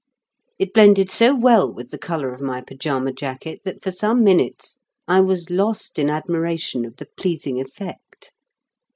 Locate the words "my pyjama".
2.41-3.13